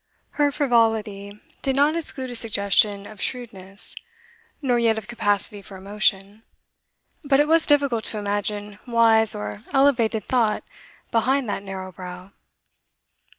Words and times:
Her 0.31 0.51
frivolity 0.51 1.39
did 1.61 1.75
not 1.75 1.95
exclude 1.95 2.31
a 2.31 2.35
suggestion 2.35 3.05
of 3.05 3.21
shrewdness, 3.21 3.93
nor 4.59 4.79
yet 4.79 4.97
of 4.97 5.07
capacity 5.07 5.61
for 5.61 5.77
emotion, 5.77 6.41
but 7.23 7.39
it 7.39 7.47
was 7.47 7.67
difficult 7.67 8.03
to 8.05 8.17
imagine 8.17 8.79
wise 8.87 9.35
or 9.35 9.61
elevated 9.71 10.23
thought 10.23 10.63
behind 11.11 11.47
that 11.49 11.61
narrow 11.61 11.91
brow. 11.91 12.31